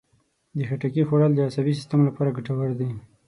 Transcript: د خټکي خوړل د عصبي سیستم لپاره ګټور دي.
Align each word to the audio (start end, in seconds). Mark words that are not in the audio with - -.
د 0.55 0.57
خټکي 0.67 1.03
خوړل 1.07 1.31
د 1.35 1.39
عصبي 1.47 1.73
سیستم 1.79 1.99
لپاره 2.07 2.35
ګټور 2.37 2.69
دي. 2.79 2.89